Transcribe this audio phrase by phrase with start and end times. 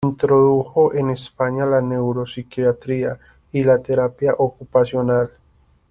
[0.03, 3.19] Introdujo en España la neuropsiquiatría
[3.51, 5.29] y la terapia ocupacional.